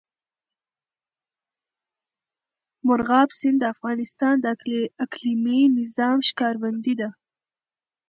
[2.87, 4.45] مورغاب سیند د افغانستان د
[5.05, 7.09] اقلیمي نظام ښکارندوی ده.